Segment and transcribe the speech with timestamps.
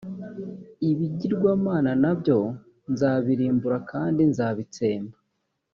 [0.89, 2.39] ibigirwamana na byo
[2.91, 5.17] nzabirimbura kandi nzabitsemba